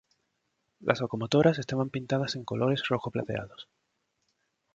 [0.79, 3.69] Las locomotoras estaban pintadas en colores rojo-plateados.